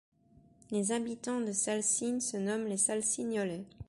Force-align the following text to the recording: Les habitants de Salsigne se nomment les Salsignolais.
Les 0.71 0.93
habitants 0.93 1.41
de 1.41 1.51
Salsigne 1.51 2.21
se 2.21 2.35
nomment 2.35 2.65
les 2.65 2.77
Salsignolais. 2.77 3.67